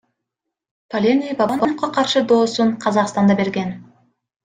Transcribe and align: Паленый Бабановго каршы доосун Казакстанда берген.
Паленый 0.93 1.35
Бабановго 1.43 1.91
каршы 1.99 2.25
доосун 2.33 2.75
Казакстанда 2.87 3.41
берген. 3.45 3.75